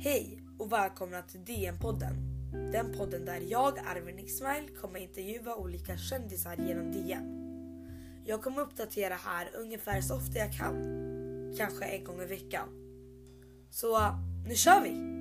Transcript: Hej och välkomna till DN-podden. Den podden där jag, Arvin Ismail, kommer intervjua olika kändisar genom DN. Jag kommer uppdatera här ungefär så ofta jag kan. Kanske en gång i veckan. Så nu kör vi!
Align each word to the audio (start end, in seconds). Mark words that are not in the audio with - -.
Hej 0.00 0.42
och 0.58 0.72
välkomna 0.72 1.22
till 1.22 1.40
DN-podden. 1.40 2.14
Den 2.72 2.92
podden 2.98 3.24
där 3.24 3.40
jag, 3.48 3.78
Arvin 3.78 4.18
Ismail, 4.18 4.68
kommer 4.80 5.00
intervjua 5.00 5.54
olika 5.54 5.96
kändisar 5.96 6.56
genom 6.56 6.92
DN. 6.92 7.24
Jag 8.24 8.42
kommer 8.42 8.62
uppdatera 8.62 9.14
här 9.14 9.50
ungefär 9.54 10.00
så 10.00 10.16
ofta 10.16 10.38
jag 10.38 10.52
kan. 10.52 10.74
Kanske 11.56 11.84
en 11.84 12.04
gång 12.04 12.20
i 12.20 12.26
veckan. 12.26 12.68
Så 13.70 13.98
nu 14.48 14.54
kör 14.54 14.80
vi! 14.82 15.17